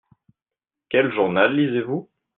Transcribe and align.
Quel 0.89 1.11
journal 1.13 1.53
lisez-vous? 1.55 2.09